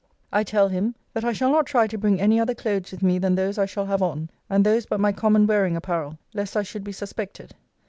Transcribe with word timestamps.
I 0.33 0.43
tell 0.43 0.67
him, 0.69 0.95
'That 1.13 1.25
I 1.25 1.31
shall 1.31 1.51
not 1.51 1.67
try 1.67 1.85
to 1.85 1.95
bring 1.95 2.19
any 2.19 2.39
other 2.39 2.55
clothes 2.55 2.89
with 2.91 3.03
me 3.03 3.19
than 3.19 3.35
those 3.35 3.59
I 3.59 3.67
shall 3.67 3.85
have 3.85 4.01
on; 4.01 4.31
and 4.49 4.65
those 4.65 4.87
but 4.87 4.99
my 4.99 5.11
common 5.11 5.45
wearing 5.45 5.75
apparel; 5.75 6.17
lest 6.33 6.57
I 6.57 6.63
should 6.63 6.83
be 6.83 6.91
suspected. 6.91 7.53